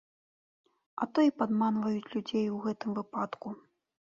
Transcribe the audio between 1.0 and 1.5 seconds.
А то і